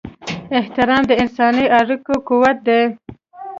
احترام 0.59 1.03
د 1.07 1.11
انساني 1.23 1.65
اړیکو 1.79 2.13
قوت 2.27 2.57
دی. 2.67 2.81